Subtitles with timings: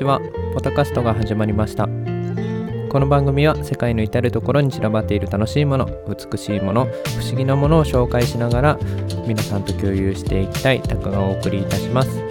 [0.00, 0.18] ちは。
[0.54, 1.84] ポタカストが始まりました。
[1.84, 8.78] この番組は世界の至る所に散らばっている楽しいもの美しいもの不思議なものを紹介しながら
[9.26, 12.22] 皆さんと共有していきたいタカがお送りいたします。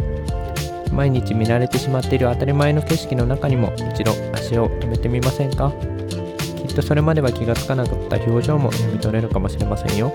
[0.91, 5.71] 毎日見慣れてしまっている当たり前の景色の中にも一度足を止めてみませんか？
[6.67, 10.11] きっとそれまでは気がつかなかった表情も読み取れるかもしれませんよ。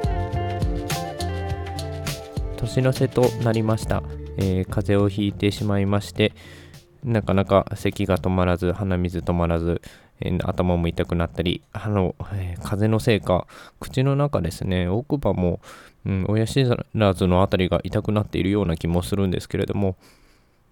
[2.56, 4.02] 年の瀬となりました。
[4.38, 6.32] えー、風邪をひいてしまいまして、
[7.04, 9.82] なかなか咳が止まらず、鼻水止まらず、
[10.20, 13.46] えー、頭も痛くなったり、あの、えー、風のせいか、
[13.78, 15.60] 口の中ですね、奥歯も、
[16.06, 19.96] うん、親知らずのあたりが痛くなっているような気もするんですけれども、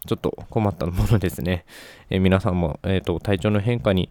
[0.06, 1.64] ちょっと困ったものですね。
[2.10, 4.08] えー、皆さんも、えーと、体調の変化に、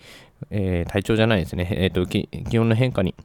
[0.51, 3.15] え、体調じゃないですね、えーと、気温の変化に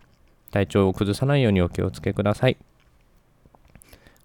[0.51, 2.57] 体調を崩さないようにお気をつけください。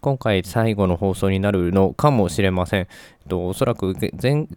[0.01, 2.87] 今回最後の放送になるのかもしれません。
[3.29, 4.47] とおそらく現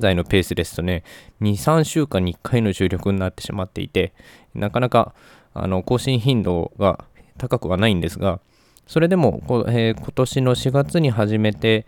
[0.00, 1.04] 在のペースですとね、
[1.42, 4.14] 2、3週間に1回の重力になってしまっていて、
[4.54, 5.14] なかなか
[5.52, 7.04] あの更新頻度が
[7.36, 8.40] 高くはないんですが、
[8.86, 11.86] それでも、えー、今年の4月に始めて、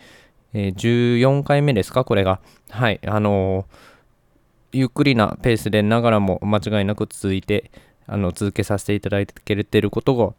[0.53, 2.41] えー、14回目ですか、これが。
[2.69, 7.70] はい、あのー、ゆっくりなペースでながらも間違いなく続いて、
[8.06, 10.34] あの続けさせていただいていることを、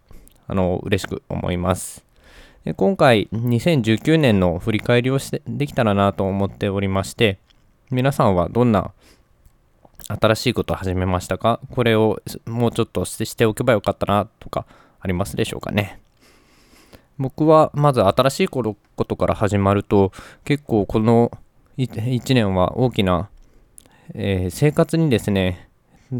[0.48, 2.09] あの嬉しく思います。
[2.66, 7.40] で今回2019年の振り返りをしてできたらなと思っておりまして
[7.90, 8.92] 皆さんはどんな
[10.08, 11.60] 新しいことを始めましたか？
[11.72, 14.66] これをもうちょっとしておけばよかったなとか
[15.00, 16.00] ありますでしょうかね？
[17.18, 20.12] 僕はまず新しいことから始まると
[20.46, 21.32] 結構この
[21.78, 23.30] 1年は大きな、
[24.14, 25.70] えー、生活にですね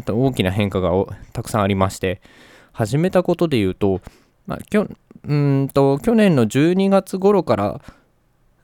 [0.06, 0.90] 大きな変化が
[1.32, 2.20] たくさんありまして
[2.72, 4.00] 始めたことで言うと、
[4.46, 4.58] まあ、
[5.26, 7.80] うんと去年の12月頃から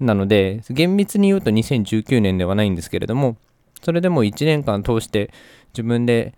[0.00, 3.36] なので厳密に言うと2019年ではないんですけれども
[3.82, 5.30] それでも1年間通して
[5.72, 6.34] 自分で、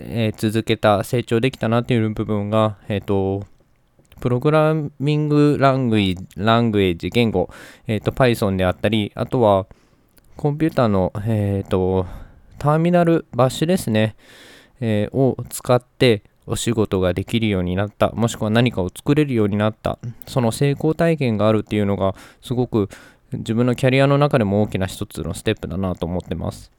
[0.00, 3.46] えー、続けた成長できたなという部分が、え、ー、と
[4.20, 5.98] プログラミングラング
[6.36, 7.50] ラングエージ言語、
[7.86, 9.66] えっ、ー、と Python であったりあとは
[10.36, 12.06] コンピューターの、えっと
[12.58, 14.14] ターミナルバッシュですね、
[14.80, 22.88] えを使ってお仕事ができるようになった、もしくは何かを作れるようになった、その成功体験があるっていうのが、すごく
[23.32, 26.70] 自分のキャリアの中でも大きな一つのステップだなと思ってます。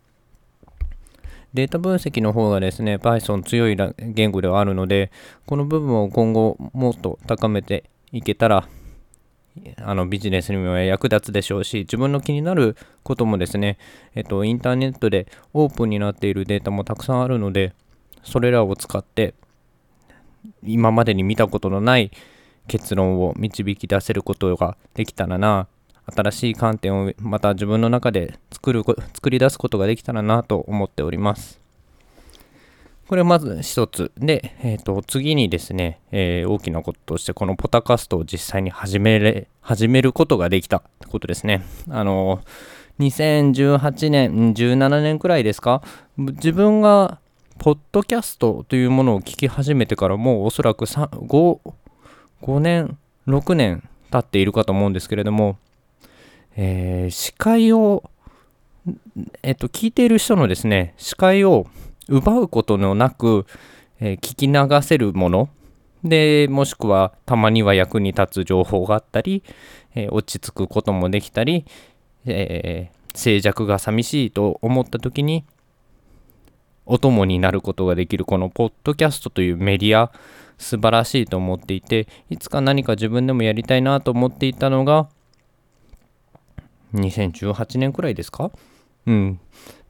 [1.54, 5.12] データ分析の方がですね、Python 強い言語ではあるので、
[5.46, 8.68] この部分を今後もっと高めていけたら、
[9.78, 13.78] あのビジネスにも役立つでしょうし、自分の気になることもですね、
[14.16, 17.74] えっと、インターネットでオープンになっているデータもたくさんあるので、
[18.24, 19.36] それらを使って
[20.64, 22.12] 今までに見たことのない
[22.68, 25.68] 結論を導き出せることができたらな
[26.14, 28.84] 新しい観点をまた自分の中で作る
[29.14, 31.62] 作り出すことができたらなと思っております。
[33.08, 34.12] これまず一つ。
[34.18, 41.64] で、えーと、次にですね、えー、大きなこととしてこのポタカストを実際に始めれ始めることができたってことですね。
[41.90, 42.40] あの
[43.00, 45.82] 2018年17年くらいですか？
[46.18, 47.20] 自分が
[47.58, 51.60] ポッドキャストというものを聞き始めてからもうおそらく 5,
[52.42, 52.98] 5年、
[53.28, 55.58] 6年経っているかと思うんですけれども、
[56.56, 58.04] えー、視界を、
[59.42, 61.68] えっと、聞いている人のですね、視界を
[62.10, 63.46] 奪うことのなく、
[64.00, 65.50] えー、聞き流せるもの、
[66.04, 69.42] で、もしくはたまには役に立つ情報があったり、
[69.96, 71.66] えー、落ち着くこともできたり、
[72.26, 75.46] えー、静寂が寂しいと思った時に
[76.86, 80.12] お供になることができるこのポッドキャストというメディア
[80.58, 85.08] 素晴らしいと思っていていつか何か自分でもやりたいなと思っていたのが
[86.94, 88.52] 2018年くらいですか？
[89.06, 89.40] うん。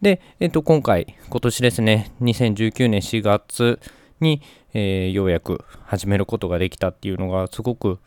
[0.01, 3.79] で、えっと、今回、今年ですね、2019年4月
[4.19, 4.41] に、
[4.73, 7.99] えー、ようやく始めることができたっていうのが、すごく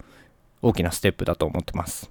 [0.62, 2.11] 大きなステップだと思ってます。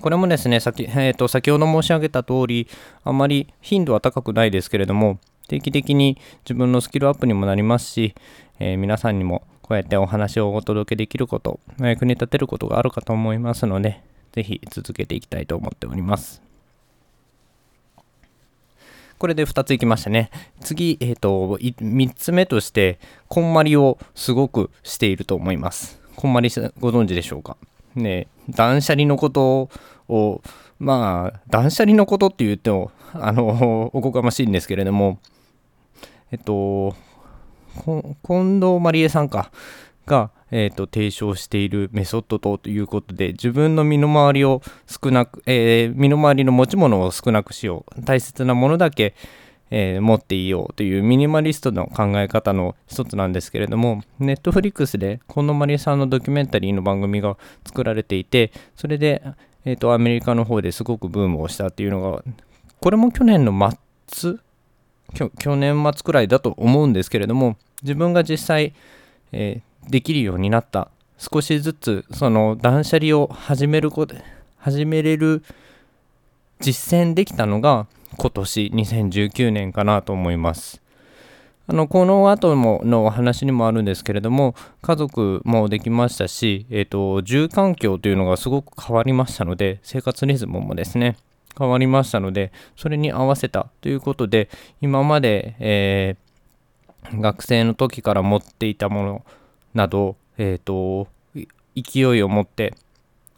[0.00, 2.68] これもですね、先,、えーと、先ほど申し上げた通り、
[3.04, 8.14] あまり頻度は高くないですけれども、定期的に自分のスキルアップにもなりますし、
[8.58, 14.02] えー、皆さんにもこうやってお話をお届けできること、役に立てることがあるかと思いますので、
[14.32, 16.42] ぜひ続けていきたいと思っております。
[19.18, 20.30] これで2ついきましたね。
[20.60, 22.98] 次、えっ、ー、と、3つ目として、
[23.28, 25.98] こんまりをすごくしていると思います。
[26.16, 27.56] こんまりご存知でしょうか？
[27.96, 29.68] ね、断捨離のこと
[30.08, 30.42] を、
[30.78, 35.18] まあ、断捨離のことって言っても、あの、 おこがましいんですけれども、
[36.30, 36.94] えっと、
[38.26, 39.50] 近藤まりえさんか。
[40.06, 49.14] が、えーと、提唱しているメソッドということで自分の身の回りを少なく、えー、身の回りの持ち物を少なくしよう大切なものだけ、
[49.70, 59.22] えー、持っていようというミニマリストの考え方の一つなんですけれどもネットフリックスで近野まりさんのドキュメンタリーの番組が作られていてそれで、
[59.64, 62.22] えーと、アメリカの方ですごくブームをしたっていうのが
[62.80, 63.52] これも去年の
[64.08, 64.36] 末
[65.14, 68.74] 去年末くらいだと思うんですけれども自分が実際、
[69.32, 70.90] えーできるようになった。
[71.18, 74.14] 少しずつその断捨離を始めること
[74.58, 75.42] 始めれる
[76.60, 77.86] 実践できたのが
[78.16, 80.82] 今年2019年かなと思います
[81.66, 91.16] あのこの後ものお話にもあるんですけれども家族もできましたし、えーと、住環境というのがすごく変わりましたので生活リズムもですね
[91.58, 94.48] 変わりましたのでそれに合わせたということで
[94.80, 99.24] 今まで、えー、学生の時から持っていたもの
[99.76, 101.08] など、えっ、ー、と、
[101.76, 102.74] 勢いを持って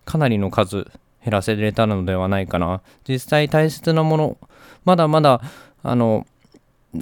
[0.05, 0.85] かなりの数
[1.25, 2.81] 減らせれたのではないかな。
[3.06, 4.38] 実際大切なもの、
[4.88, 5.43] まだまだ、
[5.82, 6.26] あの、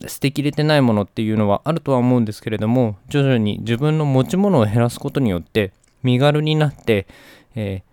[0.09, 5.73] 捨てきれてないものっていうのはあるとは思うんですけれども、徐々に自分の持ち物を減らすことによって、
[6.03, 7.07] 身軽になって、
[7.55, 7.85] え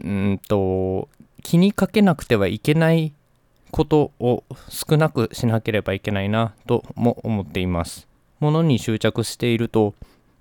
[0.00, 1.08] ー、うんと、
[1.44, 3.12] 気にかけなくてはいけない
[3.70, 8.08] ことを少なくしなければいけないなとも思っています。
[8.40, 9.94] 物に執着していると、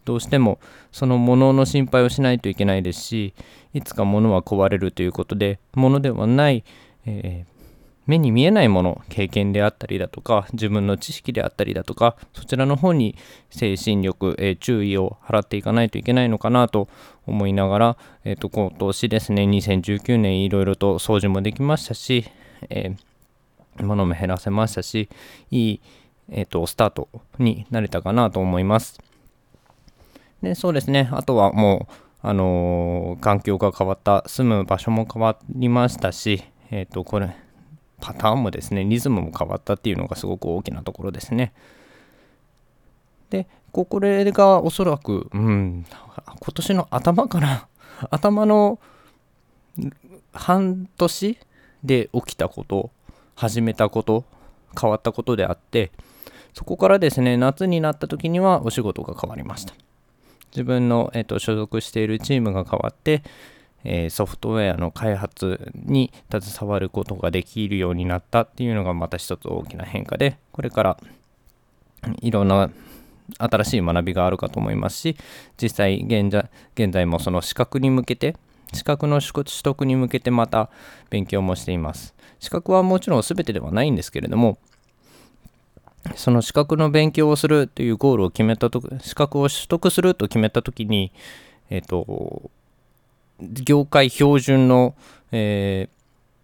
[0.05, 0.57] どうしても
[0.91, 3.33] その物の心配をしないといけないですし
[3.73, 6.65] いつか物は壊れるということで物ではない、
[7.05, 7.52] えー、
[8.05, 13.15] 目に見えないもの経験であったりだとか自分の知識であったりだとかそちらの方に
[13.50, 16.89] 精神力、えー、注意を払っていかないといけないのかなと
[17.25, 22.25] 思いながら、えーと、今年ですね2019年いろいろと掃除もできましたし、
[22.69, 25.09] えー、物も減らせましたし
[25.51, 25.81] いい、
[26.29, 27.07] えーとスタート
[27.39, 28.99] になれたかなと思います。
[30.44, 31.09] で、そうですね。
[31.11, 37.33] あとはもう、あのー、環境が変わった、住む場所も変わりましたし、えっ、ー、と、これ、
[38.03, 41.53] パターンもですね、リズムも変わったっていうのがすごく大きなところですね。
[43.29, 45.85] で、これがおそらく、うん、
[46.27, 47.67] 今年の頭から、
[48.11, 48.77] 頭の
[50.33, 51.38] 半年
[51.81, 52.91] で起きたこと、
[53.35, 54.25] 始めたこと、
[54.79, 55.94] 変わったことであって、
[56.53, 59.73] そこからですね、夏になった時にはお仕事が変わりました。
[60.51, 63.23] 自分の、えーと、所属しているチームが変わって、
[63.83, 70.97] え、ソフトウェアの開発に携わることができるようになったっていうのがまた一つ大きな変化でこれから
[72.21, 72.69] いろんな
[73.38, 75.18] 新しい学びがあるかと思いますし
[75.62, 78.35] 実際現在現在もその資格に向けて
[78.74, 80.69] 資格の取得に向けてまた
[81.09, 82.13] 勉強もしています。
[82.39, 84.57] 資格はもちろん全てではないんですけれども
[86.15, 91.12] その資格の勉強をするというゴールを決めたと資格を取得すると決めたときに、
[91.69, 92.51] えっ、ー、と、
[93.51, 94.95] 業界標準の、
[95.31, 95.90] え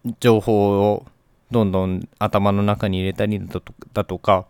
[0.06, 1.06] ー、情報を
[1.50, 3.40] どんどん頭の中に入れたり
[3.92, 4.46] だとか、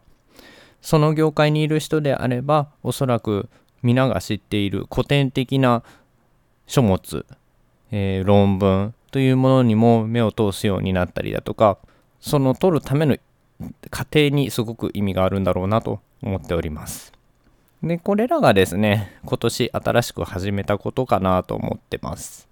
[0.82, 3.48] その業界にいる人であれば、おそらく
[3.82, 5.82] 皆が知っている古典的な
[6.66, 7.26] 書物、
[7.90, 11.78] えー、論文というものにも目を通すようになったりだとか、
[12.20, 13.16] その取るための
[13.90, 17.12] 家庭にすごく意味があるんだろうなと思っております。
[17.82, 22.48] で、これらがですね、今年新しく始めたことかなと思ってます。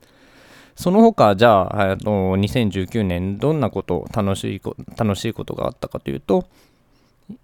[0.74, 6.46] その他、じゃあ、あの2019年、どんなこと、楽しいこ楽しいことがあったかというと、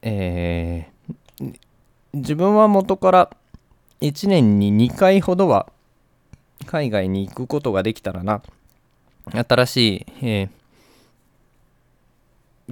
[0.02, 1.54] えー、
[2.14, 3.30] 自分は元から
[4.00, 5.68] 1年に2回ほどは
[6.66, 8.42] 海外に行くことができたらな、
[9.32, 10.64] 新しい、えー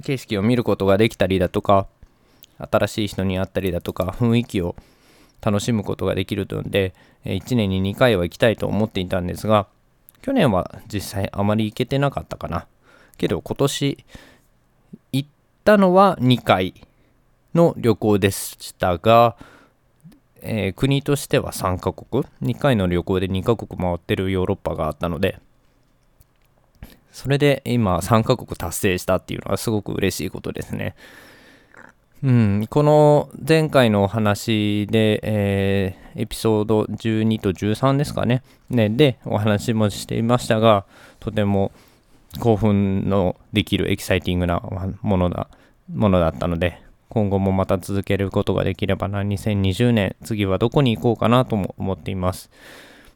[0.01, 1.87] 景色を見ることができたりだとか
[2.57, 4.75] 新しい人に会ったりだとか雰囲気を
[5.43, 6.93] 楽しむことができるというので
[7.25, 9.67] 1年に2回は行きたいと思っていたんですが
[10.21, 12.65] 去年は実際あまり行けてなかったかな
[13.17, 14.05] けど今年
[15.11, 15.29] 行っ
[15.65, 16.73] たのは2回
[17.53, 19.35] の旅行でしたが、
[20.41, 25.39] えー、国としては3カ国2回の旅行で2カ国回ってるヨーロッパがあったので
[27.11, 30.95] それで今3カ国達成したっていうのはすごく嬉しいことですね。
[32.23, 38.43] うん、この前回のお話で、えー、エピソード12と13ですかね。
[38.69, 40.85] ねでお話もしていましたが
[41.19, 41.73] とても
[42.39, 44.61] 興奮のできるエキサイティングな
[45.01, 45.49] ものだ
[45.93, 49.21] ものだったので今後もまた続けることができればな。
[49.21, 52.49] 2020年次はどこに行こうかなとも思っています、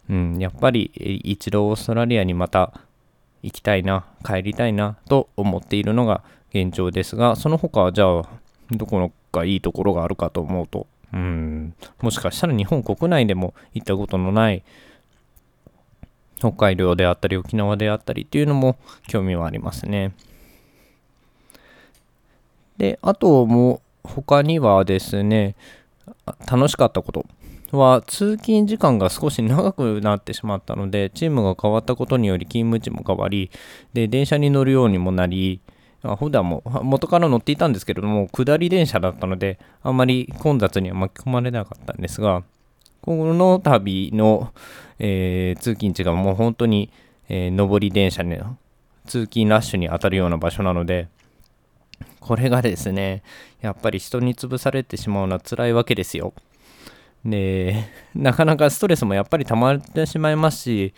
[0.10, 0.92] うん、やっぱり
[1.24, 2.74] 一度オーストラリアにまた
[3.42, 6.24] 行きたいな、帰りたいなと思っているのが
[6.54, 8.24] 現状ですが、その他はじゃあ、
[8.72, 14.64] どこのかいいところがあるかと思うと、うん、もしかしたら日本国内でも行ったことのない
[16.38, 20.14] 北海道であったり沖縄であったりっていうのも興味はありますね。
[22.78, 25.56] で、あとも他にはですね、
[26.50, 27.26] 楽しかったこと
[27.72, 33.50] は通勤時間が少し長くなってしまったので、チームが変わったことにより勤務地も変わり、
[33.94, 35.60] で、電車に乗るようにもなり、
[36.20, 42.44] 普段も元から乗っていたんですけれども、下り電車だったので、あんまり混雑には巻き込まれなかったんですが、
[43.02, 44.54] この度の、
[45.00, 46.92] えー、通勤地がもう本当に、
[47.30, 48.38] えー、上り電車に、
[49.06, 51.08] 通勤ラッシュに当たるような場所なので、
[52.20, 53.24] これがですね、
[53.62, 56.34] やっぱり人に潰されてしまうのは辛いわけですよ。
[57.26, 60.94] で、なかなかストレスもやっぱり溜まってしまいますし、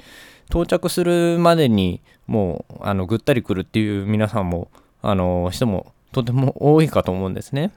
[0.50, 4.70] 到着するまでにもうあのぐったりくるっていう皆さんも、
[5.01, 7.72] あの人もとても多いかと思うんですね。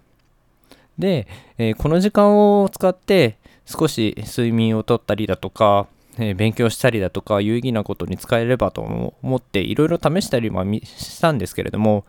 [0.99, 1.27] で、
[1.59, 5.87] えー、この時間を使って少し睡眠をとったりだとか、
[6.19, 8.83] えー、勉強したりだとか有意義なことに使えればと
[9.23, 12.05] 思っていろいろ試したりもしたんですけれども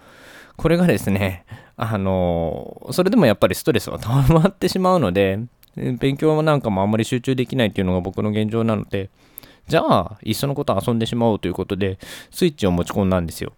[0.57, 1.45] これがですね
[1.77, 5.39] あのー、それでもやっぱりストレスは溜まってしまうので
[5.75, 9.09] 勉強なんかもあんまり集中できないっていうのが僕の現状なので
[9.67, 11.97] じゃあいっそのこと遊んでしまおうということで
[12.31, 13.53] スイッチを持ち込んだんですよ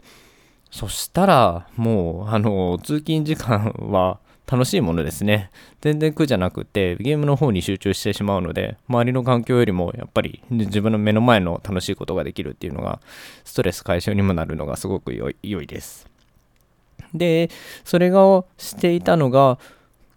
[0.71, 5.49] そしたらもうあの通勤時間は楽しいものですね。
[5.81, 12.99] 全然苦じゃなくて、ゲームの方に集中してしまうので、周りの環境よりもやっぱり自分の目の前の楽しいことができるっていうのが、
[13.43, 16.07] ストレス解消にもなるのがすごく良いいです。
[17.13, 17.49] で、
[17.83, 19.57] それがしていたのが、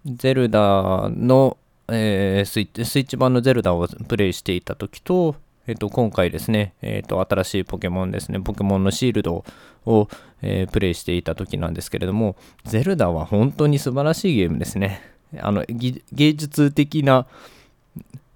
[0.05, 1.57] ゼルダの、
[1.89, 5.37] えー、スイッチ版のゼルダをプレイしていた時と、
[5.69, 9.45] えっ、と、今回ですね、えっ、と、新しいポケモンですね、ポケモンのシールド
[9.85, 10.09] を、
[10.41, 15.03] えー、プレイしていた時なんですけれども、ゼルダは本当に素晴らしいゲームですね。
[15.39, 17.27] あの、芸術的な、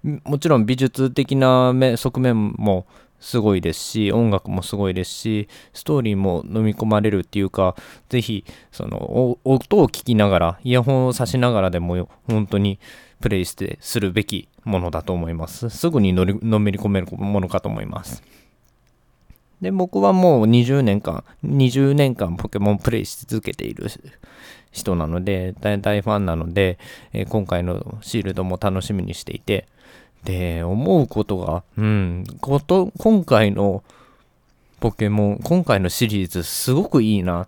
[0.03, 2.85] もちろん美術的な側面も
[3.19, 7.75] すごいですし、音楽もすごいですし、ストーリーも飲み込まれるっていうか、
[8.09, 12.77] ぜひ、その、音を聞きながら、イヤホンを差しながらでも、本当に
[13.23, 15.69] プレイしてするべきものだと思います。
[15.69, 18.21] すぐにのりのめり込めるものかと思います。
[19.61, 23.87] で、僕はもう20年間、20年間ポケモンプレイし続けている
[24.73, 26.77] 人なので、大大ファンなので、
[27.13, 29.69] え、今回のシールドも楽しみにしていて、
[30.25, 33.85] で、思うことが、うん、こと、今回の
[34.81, 37.47] ポケモン、今回のシリーズすごくいいな。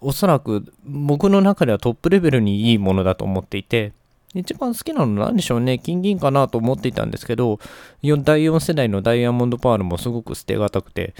[0.00, 3.92] おそらく僕の中ではトップレベルにいいものだと思っていて、
[4.34, 5.78] 一番好きなの何でしょうね。
[5.78, 7.58] 金銀かなと思っていたんですけど、
[8.02, 11.14] 第4世代のダイヤモンドパールもすごく捨てがたくて、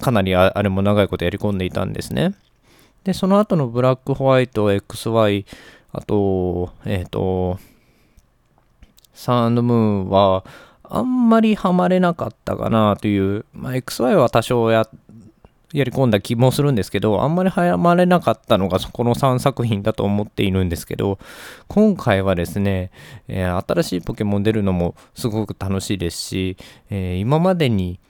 [0.00, 2.34] かなりあれも長いことやり込んでいたんですね。
[3.04, 5.44] で、その後のブラックホワイト、XY、
[5.92, 7.58] あと、えっ、ー、と、
[9.12, 10.44] サンドムーンは、
[10.82, 14.88] あんまりハマれなかったかなという、まあ、XY は多少や
[15.72, 21.18] やり込んだ気もするんですけど、あんまり早まれなかったのがそこの3作品だと思っているんですけど、
[21.68, 22.90] 今回はですね、
[23.28, 26.56] えー、新しいポケモン出るのもすごく楽しいですし、
[26.90, 28.00] えー、今までに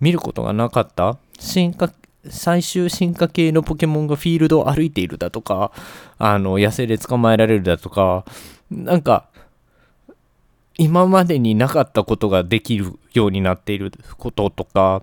[0.00, 1.90] 見ることがなかった進化
[2.28, 5.72] 最終進化系のポケモンがフィールドを歩いているだとか、
[6.18, 8.24] あの、野生で捕まえられるだとか、
[8.70, 9.28] なんか、
[10.76, 15.02] 今までになかったことができるようになっていることとか、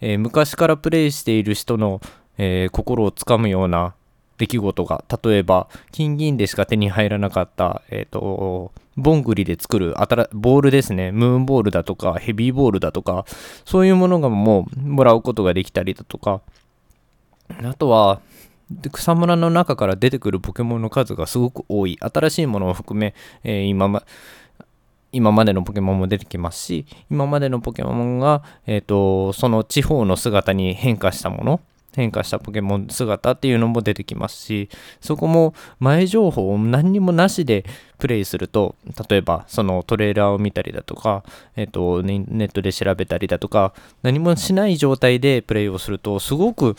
[0.00, 2.00] えー、昔からプレイしている人の、
[2.38, 3.94] えー、心をつかむような
[4.38, 9.94] 出来事が、例えば、金銀でしか手に入らなかった、え、ー、と、ボングリで作る
[10.32, 11.12] ボールですね。
[11.12, 13.24] ムーンボールだとか、ヘビーボールだとか、
[13.64, 16.40] そういうものがもうもらうことができたりだとか、
[17.62, 18.20] あとは、
[18.92, 21.98] 草むらの中から出てくるポケモンの数がすごく多い。
[22.00, 24.06] 新しいものを含め、えー、今まで、
[25.16, 31.60] 今までのポケモンも出てきますし、今までのポケモンが、えっ、ー、と、その地方の姿に変化したもの、
[31.94, 34.68] 変化したポケモン姿っていうのも出てきますし、
[35.00, 37.64] そこも前情報を何にもなしで
[37.96, 38.74] プレイすると、
[39.08, 41.24] 例えばそのトレーラーを見たりだとか、
[41.56, 46.76] えっ、ー、と、ネットで調べたりだとか、何もしない状態でプレイをすると、すごく、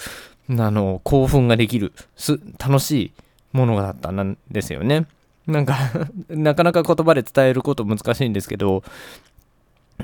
[0.51, 3.11] あの、興奮ができる、す、楽しい
[3.51, 5.07] ものだったんですよね。
[5.47, 5.75] なんか
[6.29, 8.83] なかなか言葉で伝えること難しいんですけど、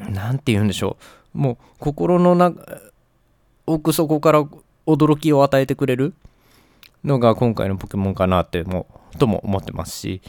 [0.09, 0.97] なんて言うんでしょ
[1.35, 1.37] う。
[1.37, 2.53] もう、心のな
[3.65, 4.45] 奥底から
[4.85, 6.13] 驚きを与えてくれる
[7.03, 8.87] のが今回のポケモンかなっても、
[9.19, 10.21] とも思ってますし、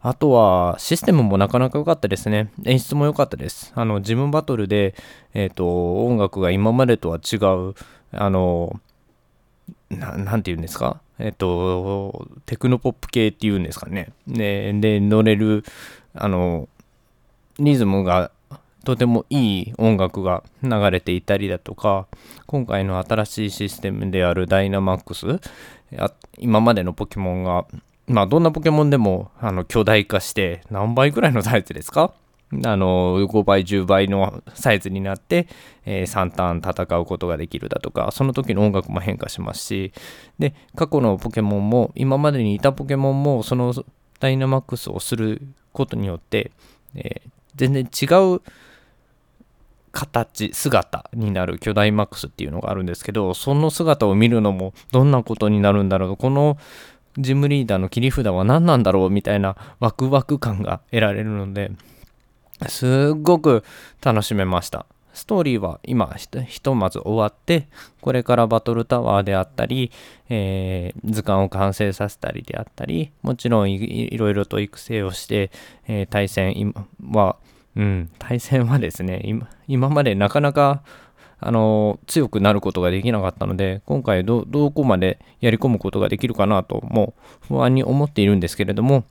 [0.00, 2.50] あとは、システムもなかなか良かったですね。
[2.64, 3.72] 演出も良かったです。
[3.76, 4.96] あの、ジムバトルで、
[5.32, 7.74] えっ、ー、と、音楽が今までとは違う、
[8.10, 8.80] あの、
[9.90, 11.00] ななんて言うんですか？
[11.22, 14.12] えっと、テクノポップ系っていうんですかね。
[14.26, 15.64] で、で乗れる
[16.14, 16.68] あの
[17.58, 18.30] リズムが
[18.84, 22.08] とてもいい音楽が流れていたりだとか
[22.46, 25.40] 今回の新しいシステムであるダイナマックス
[26.38, 27.66] 今までのポケモンが
[28.08, 32.12] まあどんなポケモンでもあの巨大化して何倍ぐらいのサイズですか
[32.64, 35.48] あの5倍10倍のサイズになって、
[35.86, 39.92] えー、3ターン戦うことができるだとかその時の音楽も変化しますし
[40.38, 43.72] で過去のポケモンも今までにいたポケモンもその
[44.20, 45.40] ダイナマックスをする
[45.72, 46.52] ことによって、
[46.94, 48.42] えー、全然違う
[49.92, 56.58] 形姿になる巨大マックスっていうのがあるんですけどその姿を見るのもどんなことになるんだろうこの
[57.18, 61.72] ジムリーダーの切り札は何なんだろうみたいなワクワク感が得られるので
[62.68, 63.64] すっごく
[64.02, 64.86] 楽しめました。
[65.12, 66.06] ストーリーは今
[66.46, 67.68] ひとまず終わって
[68.00, 69.92] これからバトルタワーであったり、
[70.28, 75.50] えー、図鑑を完成させたりであったりもちろんいろいろと育成をして、
[75.86, 76.74] えー、対戦
[77.10, 77.36] は、
[77.76, 80.82] うん、対戦はですね今今までなかなか
[81.44, 89.04] あの強くなることができなかったので今回どこまでやり込むことができるかなともう不安に思っているんですけれども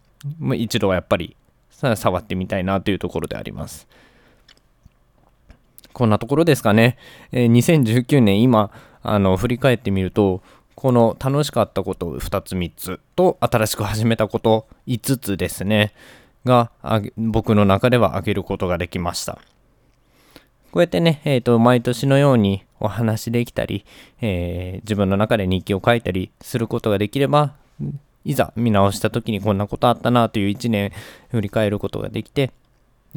[0.55, 1.35] 一度はやっぱり
[1.95, 3.87] 触ってみたいなというところであります。
[5.93, 6.97] こんなところですかね。
[7.31, 8.71] えー、2019年今、
[9.03, 10.41] あの、振り返ってみると、
[10.81, 15.93] この楽しかったこと2つ3つと新しく始めたこと5つですね
[16.43, 16.71] が
[17.17, 19.39] 僕の中では挙げることができました
[20.71, 23.85] こうやってね、えーと、毎年のようにお話できたり、
[24.21, 27.53] えー、自分の中で日記を書いたりすることができれば
[28.23, 30.91] いざ見直した時にこんなことあったなという1年
[31.31, 32.51] 振り返ることができて、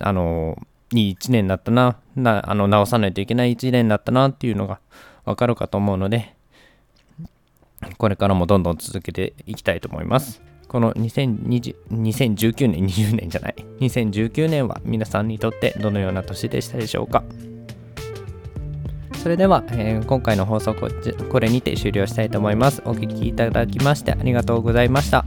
[0.00, 0.58] あの、
[0.92, 4.80] いい1年だったな、なあの直さないといけない1年だったなっていうのが
[5.24, 6.34] わかるかと思うので、
[7.98, 10.42] これからもどんどん続けていきたいと思います。
[10.68, 17.22] この2020 2019年、20年じゃない、2019年は皆さんにとってどのような年でしたでしょうか
[19.24, 20.90] それでは、えー、今回の放送こ
[21.30, 22.82] これにて終了したいと思います。
[22.84, 25.24] お聴きいただきましてありがとうございました。